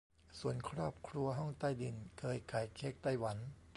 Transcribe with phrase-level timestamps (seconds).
[0.39, 3.37] ส่วนครอบครัวห้องใต้ดิน เคยขายเค้กไต้หวัน